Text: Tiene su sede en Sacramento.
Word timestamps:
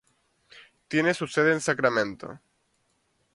Tiene 0.87 1.13
su 1.13 1.27
sede 1.27 1.53
en 1.53 1.61
Sacramento. 1.61 2.39